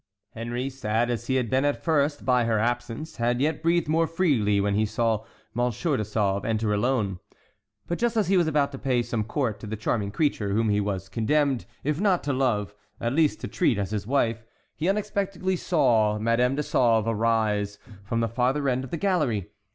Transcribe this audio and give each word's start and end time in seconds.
Henry, 0.31 0.67
sad 0.67 1.11
as 1.11 1.27
he 1.27 1.35
had 1.35 1.53
at 1.53 1.83
first 1.83 2.25
been 2.25 2.35
at 2.39 2.47
her 2.47 2.57
absence, 2.57 3.17
had 3.17 3.39
yet 3.39 3.61
breathed 3.61 3.87
more 3.87 4.07
freely 4.07 4.59
when 4.59 4.73
he 4.73 4.83
saw 4.83 5.23
M. 5.55 5.69
de 5.69 6.03
Sauve 6.03 6.43
enter 6.43 6.73
alone; 6.73 7.19
but 7.85 7.99
just 7.99 8.17
as 8.17 8.27
he 8.27 8.35
was 8.35 8.47
about 8.47 8.71
to 8.71 8.79
pay 8.79 9.03
some 9.03 9.23
court 9.23 9.59
to 9.59 9.67
the 9.67 9.75
charming 9.77 10.09
creature 10.09 10.53
whom 10.53 10.69
he 10.69 10.81
was 10.81 11.07
condemned, 11.07 11.67
if 11.83 12.01
not 12.01 12.23
to 12.23 12.33
love, 12.33 12.73
at 12.99 13.13
least 13.13 13.41
to 13.41 13.47
treat 13.47 13.77
as 13.77 13.91
his 13.91 14.07
wife, 14.07 14.43
he 14.75 14.89
unexpectedly 14.89 15.55
saw 15.55 16.17
Madame 16.17 16.55
de 16.55 16.63
Sauve 16.63 17.05
arise 17.07 17.77
from 18.03 18.21
the 18.21 18.27
farther 18.27 18.67
end 18.67 18.83
of 18.83 18.89
the 18.89 18.97
gallery. 18.97 19.51